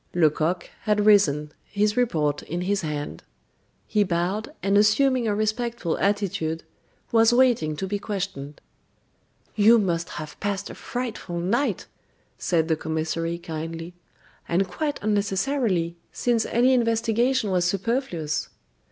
[0.15, 3.21] Lecoq had risen, his report in his hand;
[3.85, 6.63] he bowed, and assuming a respectful attitude,
[7.11, 8.59] was waiting to be questioned.
[9.55, 11.85] "You must have passed a frightful night,"
[12.39, 13.93] said the commissary, kindly;
[14.49, 18.49] "and quite unnecessarily, since any investigation was superfluous."